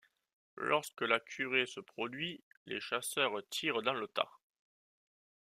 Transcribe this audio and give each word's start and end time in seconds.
Lorsque 0.57 1.03
la 1.03 1.19
curée 1.19 1.67
se 1.67 1.79
produit, 1.79 2.43
les 2.65 2.79
chasseurs 2.79 3.33
tirent 3.51 3.83
dans 3.83 3.93
le 3.93 4.07
tas. 4.07 4.31